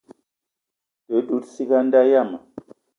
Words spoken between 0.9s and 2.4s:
Te dout ciga a nda yiam.